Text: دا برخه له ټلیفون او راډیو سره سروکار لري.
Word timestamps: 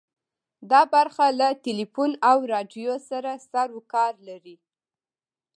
دا 0.71 0.81
برخه 0.93 1.25
له 1.39 1.47
ټلیفون 1.65 2.11
او 2.29 2.37
راډیو 2.53 2.93
سره 3.09 3.31
سروکار 3.49 4.13
لري. 4.27 4.55